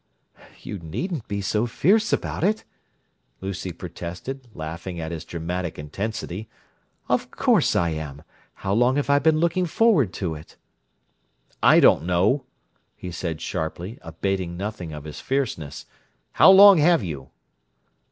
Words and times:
"You 0.63 0.79
needn't 0.79 1.27
be 1.27 1.41
so 1.41 1.67
fierce 1.67 2.11
about 2.11 2.43
it!" 2.43 2.63
Lucy 3.39 3.71
protested, 3.71 4.47
laughing 4.55 4.99
at 4.99 5.11
his 5.11 5.23
dramatic 5.23 5.77
intensity. 5.77 6.49
"Of 7.07 7.29
course 7.29 7.75
I 7.75 7.89
am! 7.89 8.23
How 8.65 8.73
long 8.73 8.95
have 8.95 9.11
I 9.11 9.19
been 9.19 9.37
looking 9.37 9.67
forward 9.67 10.11
to 10.13 10.33
it?" 10.33 10.57
"I 11.61 11.79
don't 11.79 12.01
know," 12.05 12.45
he 12.95 13.11
said 13.11 13.41
sharply, 13.41 13.99
abating 14.01 14.57
nothing 14.57 14.91
of 14.91 15.03
his 15.03 15.19
fierceness. 15.21 15.85
"How 16.31 16.49
long 16.49 16.79
have 16.79 17.03
you?" 17.03 17.29